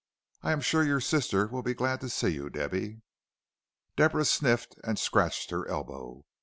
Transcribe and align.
"I 0.41 0.51
am 0.51 0.61
sure 0.61 0.83
your 0.83 0.99
sister 0.99 1.45
will 1.45 1.61
be 1.61 1.75
glad 1.75 2.01
to 2.01 2.09
see 2.09 2.29
you, 2.29 2.49
Debby." 2.49 3.01
Deborah 3.95 4.25
sniffed 4.25 4.75
and 4.83 4.97
scratched 4.97 5.51
her 5.51 5.67
elbow. 5.67 6.25